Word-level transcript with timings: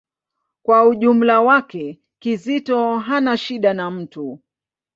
Kwa 0.63 0.87
ujumla 0.87 1.41
wake, 1.41 1.99
Kizito 2.19 2.99
hana 2.99 3.37
shida 3.37 3.73
na 3.73 3.91
mtu. 3.91 4.39